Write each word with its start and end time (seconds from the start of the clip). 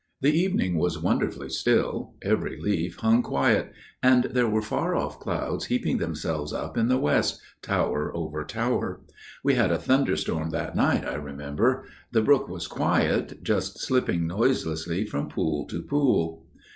"The 0.21 0.35
evening 0.35 0.79
was 0.79 0.97
wonderfully 0.97 1.49
still: 1.49 2.15
every 2.23 2.59
leaf 2.59 2.95
hung 3.01 3.21
quiet: 3.21 3.71
and 4.01 4.23
there 4.23 4.49
were 4.49 4.63
far 4.63 4.95
off 4.95 5.19
clouds 5.19 5.65
heaping 5.65 5.99
themselves 5.99 6.51
up 6.53 6.75
in 6.75 6.87
the 6.87 6.97
west, 6.97 7.39
tower 7.61 8.11
over 8.17 8.43
tower. 8.43 9.01
We 9.43 9.53
had 9.53 9.69
a 9.71 9.77
thunderstorm 9.77 10.49
that 10.49 10.75
night, 10.75 11.05
I 11.05 11.13
remember. 11.17 11.85
The 12.11 12.23
brook 12.23 12.49
was 12.49 12.65
quiet, 12.65 13.43
just 13.43 13.77
slipping 13.79 14.25
noiselessly 14.25 15.05
from 15.05 15.29
pool 15.29 15.67
to 15.67 15.83
pool. 15.83 16.47